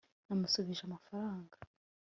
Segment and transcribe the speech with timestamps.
[0.27, 1.57] namusubije amafaranga